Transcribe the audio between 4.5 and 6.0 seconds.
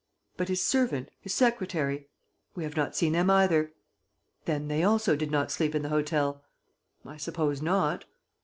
they also did not sleep in the